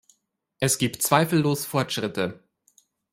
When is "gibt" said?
0.79-1.03